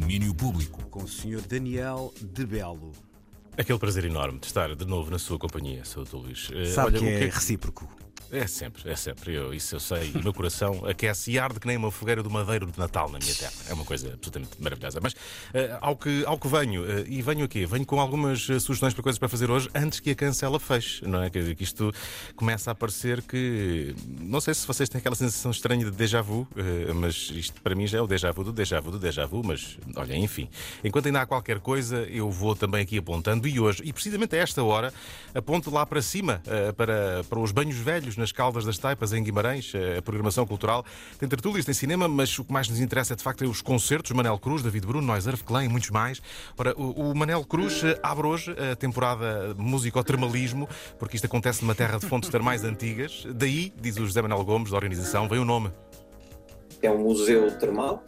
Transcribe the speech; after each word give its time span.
domínio 0.00 0.34
público. 0.34 0.82
Com 0.86 1.02
o 1.02 1.08
Sr. 1.08 1.42
Daniel 1.46 2.14
de 2.18 2.46
Belo. 2.46 2.92
Aquele 3.58 3.78
prazer 3.78 4.06
enorme 4.06 4.38
de 4.38 4.46
estar 4.46 4.74
de 4.74 4.86
novo 4.86 5.10
na 5.10 5.18
sua 5.18 5.38
companhia, 5.38 5.84
Sr. 5.84 6.06
Luís. 6.14 6.48
Eh, 6.50 6.64
Sabe 6.64 6.92
olha, 6.92 6.98
que 6.98 7.04
o 7.04 7.08
é 7.08 7.18
que 7.18 7.24
recíproco. 7.26 7.86
É 8.32 8.46
sempre, 8.46 8.90
é 8.90 8.96
sempre. 8.96 9.34
Eu, 9.34 9.52
isso 9.52 9.74
eu 9.74 9.80
sei. 9.80 10.10
E 10.14 10.18
o 10.18 10.22
meu 10.22 10.32
coração 10.32 10.84
aquece 10.88 11.32
e 11.32 11.38
arde 11.38 11.60
que 11.60 11.66
nem 11.66 11.76
uma 11.76 11.90
fogueira 11.90 12.22
do 12.22 12.30
madeiro 12.30 12.66
de 12.66 12.78
Natal 12.78 13.10
na 13.10 13.18
minha 13.18 13.34
terra. 13.34 13.52
É 13.68 13.74
uma 13.74 13.84
coisa 13.84 14.08
absolutamente 14.14 14.50
maravilhosa. 14.58 15.00
Mas 15.02 15.14
eh, 15.52 15.76
ao, 15.82 15.94
que, 15.94 16.24
ao 16.24 16.38
que 16.38 16.48
venho, 16.48 16.82
eh, 16.90 17.04
e 17.06 17.20
venho 17.20 17.44
aqui, 17.44 17.66
venho 17.66 17.84
com 17.84 18.00
algumas 18.00 18.48
eh, 18.48 18.58
sugestões 18.58 18.94
para 18.94 19.02
coisas 19.02 19.18
para 19.18 19.28
fazer 19.28 19.50
hoje 19.50 19.68
antes 19.74 20.00
que 20.00 20.10
a 20.10 20.14
cancela 20.14 20.58
feche, 20.58 21.06
não 21.06 21.22
é? 21.22 21.28
Dizer, 21.28 21.54
que 21.54 21.62
isto 21.62 21.92
começa 22.34 22.70
a 22.70 22.74
parecer 22.74 23.20
que. 23.20 23.94
Não 24.18 24.40
sei 24.40 24.54
se 24.54 24.66
vocês 24.66 24.88
têm 24.88 24.98
aquela 24.98 25.14
sensação 25.14 25.50
estranha 25.50 25.84
de 25.84 25.90
déjà 25.90 26.22
vu, 26.22 26.48
eh, 26.56 26.90
mas 26.94 27.30
isto 27.34 27.60
para 27.60 27.74
mim 27.74 27.86
já 27.86 27.98
é 27.98 28.00
o 28.00 28.06
déjà 28.06 28.32
vu 28.32 28.44
do 28.44 28.52
déjà 28.52 28.80
vu 28.80 28.90
do 28.90 28.98
déjà 28.98 29.26
vu. 29.26 29.42
Mas 29.44 29.76
olha, 29.94 30.16
enfim. 30.16 30.48
Enquanto 30.82 31.04
ainda 31.04 31.20
há 31.20 31.26
qualquer 31.26 31.60
coisa, 31.60 31.98
eu 32.04 32.30
vou 32.30 32.56
também 32.56 32.80
aqui 32.80 32.96
apontando. 32.96 33.46
E 33.46 33.60
hoje, 33.60 33.82
e 33.84 33.92
precisamente 33.92 34.34
a 34.36 34.38
esta 34.38 34.62
hora, 34.64 34.90
aponto 35.34 35.70
lá 35.70 35.84
para 35.84 36.00
cima, 36.00 36.42
para, 36.78 37.22
para 37.28 37.38
os 37.38 37.52
banhos 37.52 37.76
velhos 37.76 38.16
nas 38.22 38.32
Caldas 38.32 38.64
das 38.64 38.78
Taipas, 38.78 39.12
em 39.12 39.22
Guimarães, 39.22 39.72
eh, 39.74 39.98
a 39.98 40.02
programação 40.02 40.46
cultural. 40.46 40.84
Tem 41.18 41.28
tertúlias, 41.28 41.64
tem 41.64 41.74
cinema, 41.74 42.06
mas 42.06 42.38
o 42.38 42.44
que 42.44 42.52
mais 42.52 42.68
nos 42.68 42.80
interessa 42.80 43.12
é 43.14 43.16
de 43.16 43.22
facto 43.22 43.42
é 43.42 43.46
os 43.46 43.60
concertos. 43.60 44.12
Manel 44.12 44.38
Cruz, 44.38 44.62
David 44.62 44.86
Bruno, 44.86 45.06
Noiserve, 45.06 45.42
Klein 45.42 45.66
e 45.66 45.68
muitos 45.68 45.90
mais. 45.90 46.22
Ora, 46.56 46.72
o, 46.78 47.10
o 47.10 47.14
Manel 47.14 47.44
Cruz 47.44 47.82
eh, 47.82 47.98
abre 48.02 48.26
hoje 48.26 48.54
a 48.72 48.76
temporada 48.76 49.54
músico-termalismo, 49.58 50.68
porque 50.98 51.16
isto 51.16 51.26
acontece 51.26 51.62
numa 51.62 51.74
terra 51.74 51.98
de 51.98 52.06
fontes 52.06 52.30
termais 52.30 52.64
antigas. 52.64 53.26
Daí, 53.34 53.72
diz 53.80 53.96
o 53.96 54.06
José 54.06 54.22
Manuel 54.22 54.44
Gomes, 54.44 54.70
da 54.70 54.76
organização, 54.76 55.28
vem 55.28 55.40
o 55.40 55.44
nome. 55.44 55.70
É 56.80 56.90
um 56.90 56.98
museu 56.98 57.50
termal 57.58 58.04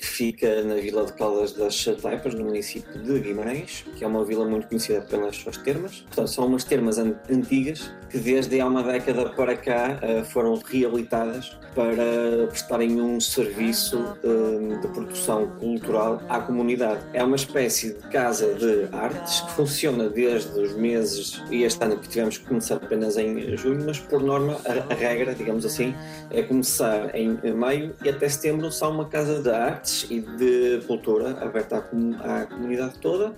que 0.00 0.06
fica 0.06 0.62
na 0.62 0.76
vila 0.76 1.04
de 1.04 1.12
Caldas 1.12 1.52
das 1.52 1.84
Taipas, 2.00 2.34
no 2.34 2.44
município 2.44 2.98
de 3.02 3.20
Guimarães, 3.20 3.84
que 3.96 4.02
é 4.02 4.06
uma 4.06 4.24
vila 4.24 4.46
muito 4.46 4.66
conhecida 4.66 5.02
pelas 5.02 5.36
suas 5.36 5.58
termas. 5.58 6.00
Portanto, 6.06 6.28
são 6.30 6.46
umas 6.46 6.64
termas 6.64 6.98
an- 6.98 7.14
antigas 7.30 7.90
que 8.08 8.18
desde 8.18 8.60
há 8.60 8.66
uma 8.66 8.82
década 8.82 9.28
para 9.30 9.54
cá 9.56 9.98
eh, 10.02 10.24
foram 10.24 10.54
reabilitadas 10.56 11.56
para 11.74 12.46
prestarem 12.48 13.00
um 13.00 13.20
serviço 13.20 14.16
eh, 14.24 14.80
de 14.80 14.88
produção 14.88 15.46
cultural 15.60 16.20
à 16.28 16.40
comunidade. 16.40 17.00
É 17.12 17.22
uma 17.22 17.36
espécie 17.36 17.92
de 17.94 18.08
casa 18.08 18.54
de 18.54 18.88
artes 18.92 19.40
que 19.42 19.50
funciona 19.52 20.08
desde 20.08 20.58
os 20.58 20.74
meses, 20.74 21.40
e 21.50 21.62
este 21.62 21.84
ano 21.84 21.98
que 21.98 22.08
tivemos 22.08 22.38
que 22.38 22.46
começar 22.46 22.76
apenas 22.76 23.16
em 23.16 23.56
junho, 23.56 23.84
mas 23.86 23.98
por 24.00 24.20
norma 24.22 24.56
a 24.90 24.94
regra, 24.94 25.34
digamos 25.34 25.64
assim, 25.64 25.94
é 26.30 26.42
começar 26.42 27.14
em 27.14 27.38
maio 27.54 27.94
e 28.04 28.08
até 28.08 28.28
setembro 28.28 28.72
são 28.72 28.90
uma 28.92 29.04
casa 29.04 29.40
de 29.40 29.50
artes 29.50 29.89
e 30.10 30.20
de 30.20 30.80
cultura 30.86 31.30
aberta 31.42 31.76
à, 31.76 32.42
à 32.42 32.46
comunidade 32.46 32.98
toda 32.98 33.34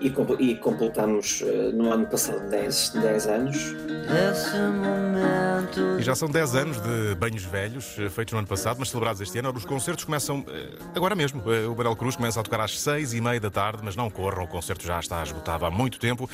e, 0.00 0.12
e 0.40 0.54
completamos 0.56 1.42
eh, 1.42 1.70
no 1.72 1.92
ano 1.92 2.06
passado 2.06 2.48
10, 2.48 2.90
10 2.90 3.26
anos. 3.26 3.56
E 5.98 6.02
já 6.02 6.14
são 6.14 6.28
10 6.28 6.54
anos 6.54 6.80
de 6.80 7.14
banhos 7.16 7.42
velhos, 7.42 7.96
eh, 7.98 8.10
feitos 8.10 8.32
no 8.32 8.38
ano 8.38 8.46
passado, 8.46 8.76
mas 8.78 8.90
celebrados 8.90 9.20
este 9.20 9.38
ano. 9.38 9.52
Os 9.54 9.64
concertos 9.64 10.04
começam 10.04 10.44
eh, 10.48 10.68
agora 10.94 11.14
mesmo. 11.14 11.42
O 11.70 11.74
Barel 11.74 11.96
Cruz 11.96 12.16
começa 12.16 12.40
a 12.40 12.42
tocar 12.42 12.60
às 12.60 12.78
6 12.78 13.14
e 13.14 13.20
meia 13.20 13.40
da 13.40 13.50
tarde, 13.50 13.80
mas 13.82 13.96
não 13.96 14.10
corram, 14.10 14.44
o 14.44 14.48
concerto 14.48 14.86
já 14.86 15.00
está 15.00 15.22
esgotado 15.22 15.64
há 15.64 15.70
muito 15.70 15.98
tempo. 15.98 16.28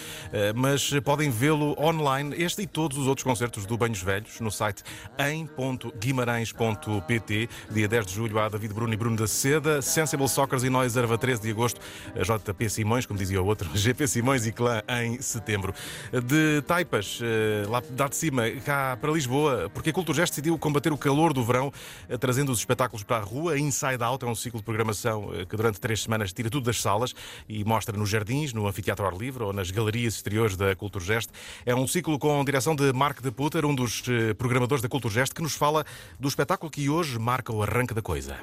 Mas 0.55 0.91
podem 1.05 1.31
vê-lo 1.31 1.77
online, 1.79 2.35
este 2.37 2.63
e 2.63 2.67
todos 2.67 2.99
os 2.99 3.07
outros 3.07 3.23
concertos 3.25 3.65
do 3.67 3.77
Banhos 3.77 4.03
Velhos, 4.03 4.41
no 4.41 4.51
site 4.51 4.83
em.guimarães.pt. 5.19 7.49
Dia 7.71 7.89
10 7.89 8.07
de 8.07 8.15
julho 8.15 8.39
há 8.39 8.49
David 8.49 8.73
Bruno 8.75 8.93
e 8.93 8.97
Bruno 8.97 9.17
da 9.17 9.27
Seda, 9.27 9.81
Sensible 9.83 10.29
Soccers 10.29 10.63
e 10.65 10.71
Nós 10.71 10.97
Erva 10.97 11.19
13 11.19 11.43
de 11.43 11.51
agosto, 11.51 11.81
a 12.15 12.23
JP 12.23 12.69
Simões, 12.69 13.07
como 13.07 13.19
dizia 13.19 13.43
o 13.43 13.52
outro, 13.53 13.69
GP 13.77 14.09
Simões 14.09 14.47
e 14.47 14.53
Clã 14.53 14.83
em 15.03 15.21
setembro. 15.21 15.75
De 16.11 16.63
Taipas, 16.63 17.21
eh, 17.23 17.65
lá 17.69 18.09
de 18.09 18.17
cima, 18.17 18.51
cá 18.65 18.97
para 19.01 19.13
Lisboa, 19.13 19.71
porque 19.73 19.91
a 19.91 19.93
Culturgest 19.93 20.33
decidiu 20.33 20.59
combater 20.59 20.93
o 20.93 20.97
calor 20.99 21.33
do 21.33 21.45
verão, 21.45 21.73
eh, 22.09 22.17
trazendo 22.17 22.51
os 22.51 22.59
espetáculos 22.59 23.03
para 23.03 23.19
a 23.19 23.21
rua. 23.21 23.59
Inside 23.59 24.03
Out 24.03 24.25
é 24.25 24.29
um 24.29 24.35
ciclo 24.35 24.59
de 24.59 24.65
programação 24.65 25.31
eh, 25.35 25.45
que 25.45 25.57
durante 25.57 25.79
três 25.79 26.03
semanas 26.03 26.33
tira 26.33 26.49
tudo 26.49 26.65
das 26.65 26.81
salas 26.81 27.15
e 27.49 27.63
mostra 27.65 27.97
nos 27.97 28.09
jardins, 28.09 28.53
no 28.53 28.67
anfiteatro 28.67 29.07
ar 29.07 29.15
livre 29.15 29.45
ou 29.45 29.53
nas 29.53 29.71
galerias 29.71 30.15
exteriores 30.15 30.57
da 30.57 30.75
Culturgest. 30.75 31.29
É 31.67 31.75
um 31.75 31.87
ciclo 31.87 32.19
com 32.19 32.43
direção 32.45 32.75
de 32.75 32.93
Mark 32.93 33.21
de 33.21 33.31
Putter, 33.31 33.67
um 33.67 33.75
dos 33.75 34.03
programadores 34.39 34.83
da 34.83 34.89
Culturgest, 34.89 35.35
que 35.35 35.43
nos 35.43 35.55
fala 35.55 35.85
do 36.19 36.29
espetáculo 36.29 36.71
que 36.71 36.89
hoje 36.89 37.19
marca 37.19 37.53
o 37.53 37.63
arranque 37.63 37.95
da 37.95 38.03
coisa. 38.03 38.37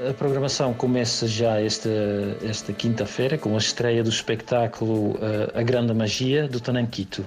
A 0.00 0.12
programação 0.12 0.74
começa 0.74 1.24
já 1.28 1.60
esta, 1.60 1.88
esta 2.42 2.72
quinta-feira 2.72 3.38
com 3.38 3.54
a 3.54 3.58
estreia 3.58 4.02
do 4.02 4.10
espetáculo 4.10 5.16
eh, 5.22 5.52
A 5.54 5.62
Grande 5.62 5.94
Magia 5.94 6.48
do 6.48 6.58
Tananquito. 6.58 7.24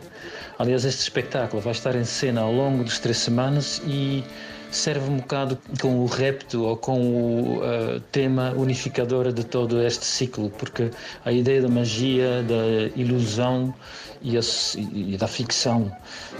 Aliás, 0.59 0.83
este 0.83 1.00
espetáculo 1.00 1.61
vai 1.61 1.72
estar 1.72 1.95
em 1.95 2.03
cena 2.03 2.41
ao 2.41 2.51
longo 2.51 2.83
das 2.83 3.00
três 3.00 3.19
semanas 3.19 3.81
e 3.88 4.22
serve 4.69 5.09
um 5.09 5.16
bocado 5.16 5.57
com 5.81 6.00
o 6.00 6.07
repto 6.07 6.66
ou 6.66 6.75
com 6.75 7.00
o 7.00 7.63
eh, 7.63 8.01
tema 8.11 8.51
unificador 8.51 9.31
de 9.31 9.45
todo 9.45 9.81
este 9.81 10.03
ciclo, 10.03 10.50
porque 10.50 10.91
a 11.23 11.31
ideia 11.31 11.61
da 11.61 11.69
magia, 11.69 12.44
da 12.44 13.00
ilusão 13.00 13.73
e, 14.22 14.38
a 14.38 14.41
e 14.75 15.16
da 15.17 15.27
ficção 15.27 15.89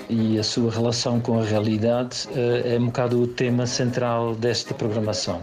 e 0.10 0.38
a 0.38 0.44
sua 0.44 0.70
relação 0.70 1.22
com 1.22 1.40
a 1.40 1.44
realidade 1.46 2.28
eh, 2.36 2.76
é 2.76 2.78
um 2.78 2.88
bocado 2.88 3.22
o 3.22 3.28
tema 3.28 3.66
central 3.66 4.36
desta 4.36 4.74
programação. 4.74 5.42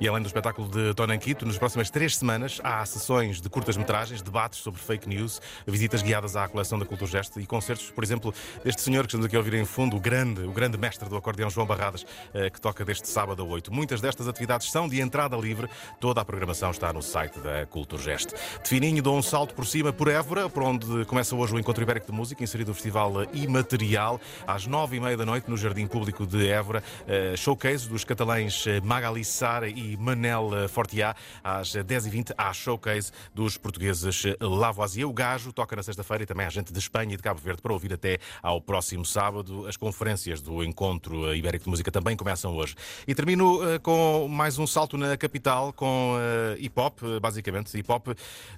E 0.00 0.08
além 0.08 0.22
do 0.22 0.26
espetáculo 0.26 0.68
de 0.68 0.94
Tonanquito, 0.94 1.46
nas 1.46 1.58
próximas 1.58 1.90
três 1.90 2.16
semanas 2.16 2.60
há 2.62 2.84
sessões 2.84 3.40
de 3.40 3.48
curtas-metragens, 3.48 4.22
debates 4.22 4.60
sobre 4.60 4.80
fake 4.80 5.08
news, 5.08 5.40
visitas 5.66 6.02
guiadas 6.02 6.36
à 6.36 6.48
coleção 6.48 6.78
da 6.78 6.84
Culturgest 6.84 7.36
e 7.36 7.46
concertos, 7.46 7.90
por 7.90 8.04
exemplo, 8.04 8.34
deste 8.64 8.82
senhor 8.82 9.02
que 9.02 9.08
estamos 9.08 9.26
aqui 9.26 9.36
a 9.36 9.38
ouvir 9.38 9.54
em 9.54 9.64
fundo, 9.64 9.96
o 9.96 10.00
grande, 10.00 10.42
o 10.42 10.52
grande 10.52 10.78
mestre 10.78 11.08
do 11.08 11.16
acordeão 11.16 11.50
João 11.50 11.66
Barradas, 11.66 12.04
eh, 12.34 12.50
que 12.50 12.60
toca 12.60 12.84
deste 12.84 13.08
sábado 13.08 13.42
a 13.42 13.44
8. 13.44 13.72
Muitas 13.72 14.00
destas 14.00 14.28
atividades 14.28 14.70
são 14.70 14.88
de 14.88 15.00
entrada 15.00 15.36
livre, 15.36 15.68
toda 16.00 16.20
a 16.20 16.24
programação 16.24 16.70
está 16.70 16.92
no 16.92 17.02
site 17.02 17.38
da 17.40 17.66
Culturgest. 17.66 18.34
De 18.62 18.68
fininho 18.68 19.02
dou 19.02 19.16
um 19.16 19.22
salto 19.22 19.54
por 19.54 19.66
cima 19.66 19.92
por 19.92 20.08
Évora, 20.08 20.48
por 20.48 20.62
onde 20.62 21.04
começa 21.04 21.34
hoje 21.34 21.54
o 21.54 21.58
Encontro 21.58 21.82
Ibérico 21.82 22.06
de 22.06 22.12
Música, 22.12 22.42
inserido 22.42 22.70
o 22.70 22.74
Festival 22.74 23.24
Imaterial, 23.32 24.20
às 24.46 24.66
nove 24.66 24.96
e 24.96 25.00
meia 25.00 25.16
da 25.16 25.24
noite 25.24 25.50
no 25.50 25.56
Jardim 25.56 25.86
Público 25.86 26.26
de 26.26 26.48
Évora, 26.48 26.82
eh, 27.06 27.34
showcase 27.36 27.88
dos 27.88 28.04
catalães 28.04 28.66
eh, 28.66 28.80
Magali 28.80 29.24
Sara 29.24 29.67
e 29.68 29.96
Manel 29.96 30.68
Fortiá, 30.68 31.14
às 31.42 31.72
10h20 31.72 32.32
há 32.36 32.52
showcase 32.52 33.10
dos 33.34 33.56
portugueses 33.56 34.22
Lavoisier. 34.40 35.08
O 35.08 35.12
Gajo 35.12 35.52
toca 35.52 35.76
na 35.76 35.82
sexta-feira 35.82 36.22
e 36.24 36.26
também 36.26 36.46
há 36.46 36.50
gente 36.50 36.72
de 36.72 36.78
Espanha 36.78 37.14
e 37.14 37.16
de 37.16 37.22
Cabo 37.22 37.40
Verde 37.40 37.62
para 37.62 37.72
ouvir 37.72 37.92
até 37.92 38.18
ao 38.42 38.60
próximo 38.60 39.04
sábado. 39.04 39.66
As 39.66 39.76
conferências 39.76 40.40
do 40.40 40.62
Encontro 40.64 41.34
Ibérico 41.34 41.64
de 41.64 41.70
Música 41.70 41.90
também 41.90 42.16
começam 42.16 42.54
hoje. 42.56 42.74
E 43.06 43.14
termino 43.14 43.58
eh, 43.68 43.78
com 43.78 44.28
mais 44.28 44.58
um 44.58 44.66
salto 44.66 44.96
na 44.96 45.16
capital 45.16 45.72
com 45.72 46.16
eh, 46.18 46.56
hip-hop, 46.60 47.02
eh, 47.02 47.20
basicamente, 47.20 47.76
hip-hop 47.76 48.08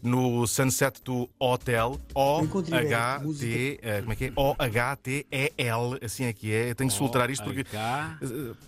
no 0.03 0.47
Sunset 0.47 1.03
do 1.05 1.29
Hotel, 1.39 2.01
O-H-T, 2.15 3.81
como 4.01 4.13
é 4.13 4.17
que 4.17 4.25
é? 4.27 4.33
O-H-T-E-L, 4.35 5.99
assim 6.03 6.25
é 6.25 6.33
que 6.33 6.53
é. 6.53 6.71
Eu 6.71 6.75
tenho 6.75 6.91
que 6.91 6.97
soltar 6.97 7.31
isto 7.31 7.45
porque... 7.45 7.65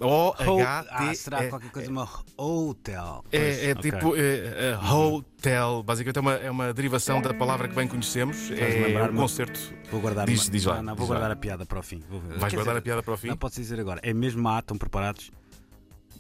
O-H-T... 0.01 0.89
Ah, 0.91 1.15
será 1.15 1.49
qualquer 1.49 1.71
coisa, 1.71 1.91
uma 1.91 2.09
hotel. 2.37 3.25
É, 3.33 3.69
é 3.71 3.73
ok. 3.73 3.91
tipo 3.91 4.17
é, 4.17 4.71
é, 4.73 4.79
hotel, 4.79 5.83
basicamente 5.83 6.17
é 6.17 6.21
uma, 6.21 6.35
é 6.35 6.51
uma 6.51 6.73
derivação 6.75 7.21
da 7.21 7.33
palavra 7.35 7.69
que 7.69 7.75
bem 7.75 7.87
conhecemos. 7.89 8.51
É 8.51 9.11
um 9.11 9.17
concerto. 9.17 9.59
Vou 9.91 10.01
guardar, 10.01 10.27
Diz- 10.27 10.49
diz 10.49 10.65
lá, 10.65 10.77
Não, 10.77 10.83
não, 10.83 10.95
vou 10.97 11.07
lá. 11.07 11.15
guardar 11.15 11.31
a 11.31 11.37
piada 11.37 11.65
para 11.67 11.79
o 11.79 11.83
fim. 11.83 12.03
Vou- 12.09 12.21
Vais 12.21 12.53
guardar 12.55 12.75
dizer, 12.75 12.79
a 12.79 12.83
piada 12.83 13.03
para 13.03 13.15
o 13.15 13.17
fim? 13.17 13.29
Não 13.29 13.37
posso 13.37 13.57
dizer 13.57 13.79
agora. 13.81 14.01
É 14.03 14.13
mesmo 14.15 14.43
má, 14.43 14.59
estão 14.59 14.77
preparados? 14.79 15.31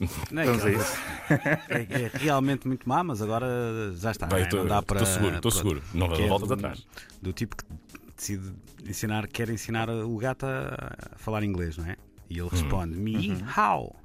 Não 0.32 0.42
é 0.42 0.46
Vamos 0.46 0.64
isso. 0.64 0.96
É, 1.68 2.02
é 2.04 2.10
realmente 2.14 2.66
muito 2.66 2.88
má, 2.88 3.04
mas 3.04 3.20
agora 3.22 3.47
já 3.94 4.10
está. 4.10 4.26
Vai, 4.26 4.41
não 4.41 4.47
é? 4.47 4.50
tô- 4.50 4.56
Não 4.58 4.66
dá 4.66 4.82
para. 4.82 5.04
seguro, 5.04 5.34
tô 5.36 5.41
pronto. 5.50 5.56
seguro. 5.56 5.82
Não- 5.94 6.08
não 6.08 6.16
é 6.16 6.26
voltas 6.28 6.48
do- 6.48 6.54
atrás. 6.54 6.86
Do 7.20 7.32
tipo 7.32 7.54
que 7.56 7.65
decide 8.16 8.53
ensinar, 8.88 9.28
quer 9.28 9.48
ensinar 9.50 9.88
o 9.91 10.16
gato 10.16 10.44
a 10.47 11.16
falar 11.18 11.44
inglês, 11.44 11.76
não 11.76 11.84
é? 11.86 11.97
E 12.28 12.41
Hum. 12.42 12.47
ele 12.47 12.48
responde: 12.50 12.97
Me, 12.97 13.30
Uhum. 13.30 13.38
how? 13.56 13.97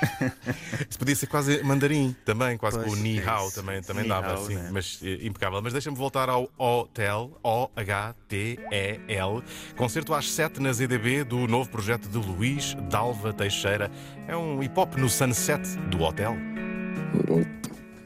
Isso 0.88 0.98
podia 0.98 1.14
ser 1.14 1.26
quase 1.26 1.62
mandarim 1.62 2.14
também, 2.24 2.56
quase 2.56 2.78
Pois, 2.78 2.88
com 2.88 2.94
o 2.94 2.96
Ni 2.96 3.18
é 3.18 3.26
Hao 3.26 3.50
também, 3.50 3.82
também 3.82 4.04
Ni 4.04 4.08
dava 4.08 4.28
hao, 4.28 4.42
assim, 4.42 4.54
né? 4.54 4.70
mas 4.72 5.00
eh, 5.02 5.18
impecável. 5.22 5.60
Mas 5.62 5.72
deixa-me 5.72 5.96
voltar 5.96 6.28
ao 6.28 6.50
Hotel, 6.58 7.38
O-H-T-E-L, 7.42 9.42
concerto 9.76 10.14
às 10.14 10.30
7 10.30 10.60
na 10.60 10.72
ZDB 10.72 11.24
do 11.24 11.46
novo 11.46 11.68
projeto 11.70 12.08
de 12.08 12.18
Luís 12.18 12.74
Dalva 12.90 13.32
Teixeira. 13.32 13.90
É 14.28 14.36
um 14.36 14.62
hip 14.62 14.78
hop 14.78 14.96
no 14.96 15.08
sunset 15.08 15.62
do 15.90 16.02
hotel. 16.02 16.36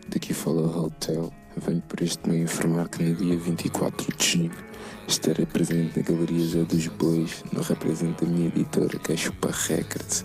Daqui 0.08 0.34
fala 0.34 0.62
o 0.62 0.86
Hotel. 0.86 1.32
Venho 1.56 1.80
por 1.82 2.00
este 2.00 2.28
meio 2.28 2.44
informar 2.44 2.88
que 2.88 3.02
no 3.02 3.14
dia 3.14 3.36
24 3.36 4.16
de 4.16 4.24
junho 4.24 4.69
estarei 5.06 5.46
presente 5.46 5.98
na 5.98 6.02
Galeria 6.02 6.64
dos 6.64 6.86
Bois, 6.86 7.44
no 7.52 7.62
represento 7.62 8.24
da 8.24 8.30
minha 8.30 8.48
editora, 8.48 8.98
que 8.98 9.12
é 9.12 9.16
Chupa 9.16 9.50
Records. 9.50 10.24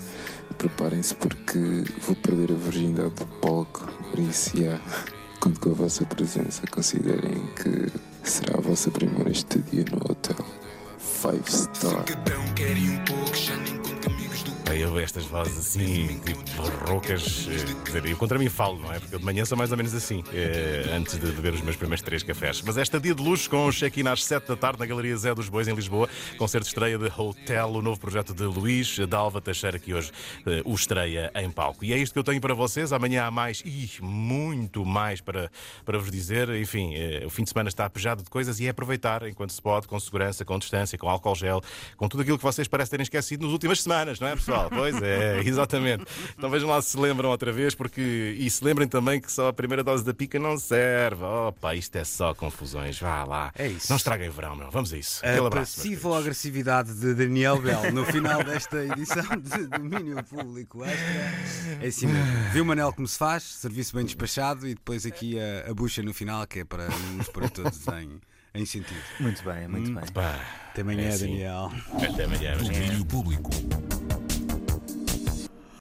Preparem-se 0.58 1.16
porque 1.16 1.84
vou 2.02 2.16
perder 2.16 2.52
a 2.52 2.56
virgindade 2.56 3.10
do 3.16 3.26
palco 3.42 3.88
Por 4.10 4.20
isso, 4.20 4.58
yeah, 4.58 4.82
conto 5.40 5.60
com 5.60 5.72
a 5.72 5.74
vossa 5.74 6.06
presença. 6.06 6.64
Considerem 6.72 7.46
que 7.56 7.92
será 8.24 8.58
a 8.58 8.62
vossa 8.62 8.90
primeira 8.90 9.32
estadia 9.32 9.86
no 9.92 9.98
hotel. 10.12 10.46
Five 10.98 11.44
star. 11.52 12.06
Aí 14.68 14.82
eu 14.82 14.98
estas 15.00 15.26
vozes 15.26 15.58
assim, 15.58 16.20
tipo 16.26 16.42
roucas. 16.90 17.48
eh, 17.48 17.66
Quer 17.86 18.00
dizer, 18.00 18.06
eu 18.08 18.18
contra 18.18 18.40
mim 18.40 18.50
falo, 18.50 18.80
não 18.80 18.92
é? 18.92 19.00
Porque 19.00 19.16
eu 19.16 19.20
de 19.20 19.26
manhã 19.26 19.46
sou 19.46 19.56
mais 19.58 19.72
ou 19.72 19.78
menos 19.78 19.94
assim, 19.94 20.24
eh, 20.34 20.90
antes 20.92 21.18
de 21.20 21.28
beber 21.28 21.54
os 21.54 21.62
meus 21.62 21.76
primeiros 21.76 22.02
três 22.04 22.24
cafés. 22.24 22.62
Mas 22.62 22.76
esta 22.78 23.00
dia 23.00 23.14
de 23.14 23.22
luxo 23.22 23.50
com 23.50 23.68
o 23.68 23.72
check-in 23.72 24.08
às 24.08 24.24
7 24.26 24.48
da 24.48 24.56
tarde 24.56 24.80
na 24.80 24.86
Galeria 24.86 25.16
Zé 25.18 25.36
dos 25.36 25.50
Bois, 25.50 25.68
em 25.68 25.76
Lisboa, 25.76 26.10
concerto 26.38 26.64
de 26.66 26.70
estreia 26.70 26.98
de 26.98 27.12
Hotel, 27.16 27.70
o 27.70 27.82
novo 27.82 28.00
projeto 28.00 28.34
de 28.34 28.44
Luís 28.44 28.98
Dalva 29.08 29.40
Teixeira, 29.40 29.78
que 29.78 29.94
hoje 29.94 30.12
eh, 30.48 30.62
o 30.66 30.74
estreia 30.74 31.32
em 31.36 31.50
palco. 31.52 31.86
E 31.86 31.94
é 31.94 31.98
isto 31.98 32.14
que 32.14 32.20
eu 32.20 32.24
tenho 32.24 32.42
para 32.42 32.56
vocês. 32.56 32.92
Amanhã 32.92 33.26
há 33.26 33.32
mais, 33.32 33.62
e 33.64 33.88
muito 34.02 34.84
mais 34.84 35.22
para, 35.22 35.52
para 35.86 36.00
vos 36.00 36.10
dizer. 36.10 36.50
Enfim, 36.50 36.96
eh, 36.96 37.24
o 37.26 37.30
fim 37.30 37.44
de 37.44 37.50
semana 37.52 37.70
está 37.70 37.86
apejado 37.86 38.24
de 38.24 38.30
coisas 38.32 38.60
e 38.60 38.66
é 38.66 38.70
aproveitar 38.70 39.28
enquanto 39.28 39.52
se 39.52 39.62
pode, 39.62 39.88
com 39.88 40.00
segurança, 40.00 40.44
com 40.44 40.58
distância, 40.58 40.98
com 40.98 41.08
álcool 41.08 41.36
gel, 41.36 41.62
com 41.96 42.10
tudo 42.10 42.22
aquilo 42.22 42.38
que 42.38 42.44
vocês 42.44 42.68
parecem 42.68 42.92
terem 42.92 43.04
esquecido 43.04 43.44
nas 43.44 43.54
últimas 43.54 43.82
semanas, 43.82 44.20
não 44.20 44.28
é, 44.28 44.36
pessoal? 44.36 44.55
Pois 44.70 45.02
é, 45.04 45.42
exatamente. 45.46 46.04
Então 46.38 46.50
vejam 46.50 46.68
lá 46.70 46.82
se 46.82 46.96
se 46.96 46.98
lembram 47.02 47.30
outra 47.30 47.52
vez, 47.52 47.76
porque. 47.76 48.36
E 48.40 48.50
se 48.50 48.64
lembrem 48.64 48.88
também 48.88 49.20
que 49.20 49.30
só 49.30 49.50
a 49.50 49.54
primeira 49.54 49.84
dose 49.84 50.04
da 50.06 50.14
pica 50.14 50.40
não 50.40 50.58
serve. 50.58 51.24
Opa, 51.24 51.76
isto 51.76 51.96
é 51.98 52.06
só 52.06 52.34
confusões. 52.34 52.98
Vá 53.00 53.24
lá. 53.26 53.52
É 53.54 53.68
isso. 53.68 53.88
Não 53.90 53.98
estraguem 53.98 54.30
verão, 54.30 54.56
meu. 54.56 54.72
Vamos 54.72 54.94
a 54.94 54.98
isso. 54.98 55.20
A 55.26 55.30
Aquele 55.30 55.48
abraço. 55.48 55.78
meus 55.82 55.90
passiva 56.00 56.18
agressividade 56.18 56.94
de 56.94 57.14
Daniel 57.14 57.60
Bell 57.62 57.92
no 57.92 58.06
final 58.06 58.42
desta 58.44 58.78
edição 58.86 59.26
de 59.38 59.68
Domínio 59.68 60.24
Público 60.24 60.86
Extra. 60.86 61.82
É 61.82 61.88
assim 61.88 62.08
mesmo. 62.08 62.50
Viu 62.54 62.64
Manel 62.64 62.94
como 62.94 63.08
se 63.08 63.18
faz, 63.18 63.44
serviço 63.44 63.94
bem 63.96 64.06
despachado 64.06 64.66
e 64.68 64.74
depois 64.76 65.06
aqui 65.06 65.38
a, 65.38 65.70
a 65.70 65.74
bucha 65.74 66.02
no 66.02 66.14
final, 66.14 66.48
que 66.48 66.60
é 66.60 66.64
para 66.66 66.88
nos 67.18 67.28
pôr 67.28 67.50
todos 67.50 67.86
em, 67.90 68.22
em 68.54 68.66
sentido. 68.66 69.02
Muito 69.20 69.44
bem, 69.44 69.68
muito 69.68 69.92
bem. 69.94 70.04
Pá, 70.14 70.40
Até 70.70 70.82
amanhã, 70.82 71.04
É 71.04 71.10
assim. 71.10 71.26
Daniel. 71.28 71.72
até 71.94 72.24
amanhã. 72.24 72.58
Domínio 72.58 73.06
Público. 73.06 73.50